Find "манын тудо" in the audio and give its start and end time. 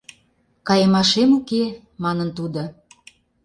2.03-2.63